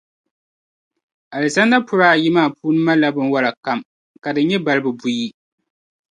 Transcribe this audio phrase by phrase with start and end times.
[1.35, 3.79] Alizanda puri ayi maa puuni malila binwalli kam,
[4.23, 5.27] ka di nyɛ balibu buyi.